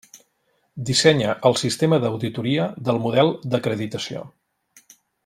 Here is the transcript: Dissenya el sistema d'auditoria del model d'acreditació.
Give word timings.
Dissenya 0.89 1.35
el 1.49 1.57
sistema 1.63 1.99
d'auditoria 2.05 2.65
del 2.89 3.01
model 3.07 3.33
d'acreditació. 3.53 4.25